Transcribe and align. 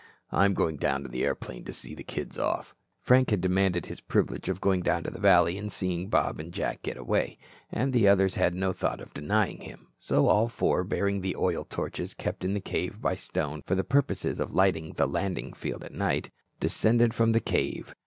I'm 0.31 0.55
going 0.55 0.77
down 0.77 1.03
to 1.03 1.09
the 1.09 1.23
airplane 1.23 1.63
to 1.65 1.73
see 1.73 1.93
the 1.93 2.01
kids 2.03 2.39
off." 2.39 2.73
Frank 3.01 3.29
had 3.29 3.39
demanded 3.39 3.83
this 3.83 4.01
privilege 4.01 4.49
of 4.49 4.59
going 4.59 4.81
down 4.81 5.03
to 5.03 5.11
the 5.11 5.19
valley 5.19 5.59
and 5.59 5.71
seeing 5.71 6.09
Bob 6.09 6.39
and 6.39 6.51
Jack 6.51 6.81
get 6.81 6.97
away, 6.97 7.37
and 7.71 7.93
the 7.93 8.07
others 8.07 8.33
had 8.33 8.55
no 8.55 8.73
thought 8.73 8.99
of 8.99 9.13
denying 9.13 9.59
him. 9.59 9.89
So 9.99 10.25
all 10.27 10.47
four, 10.47 10.83
bearing 10.83 11.21
the 11.21 11.35
oil 11.35 11.65
torches 11.65 12.15
kept 12.15 12.43
in 12.43 12.53
the 12.55 12.59
cave 12.59 12.99
by 12.99 13.15
Stone 13.15 13.61
for 13.67 13.75
the 13.75 13.83
purpose 13.83 14.25
of 14.25 14.55
lighting 14.55 14.93
the 14.93 15.05
landing 15.07 15.53
field 15.53 15.83
at 15.83 15.93
night, 15.93 16.31
descended 16.59 17.13
from 17.13 17.31
the 17.33 17.39
cave. 17.39 17.93